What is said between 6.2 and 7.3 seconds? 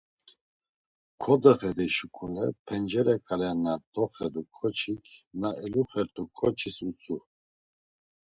ǩoçis utzu.